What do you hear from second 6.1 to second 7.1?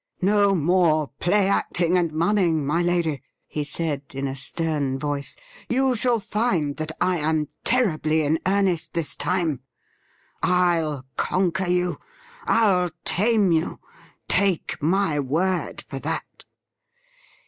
find that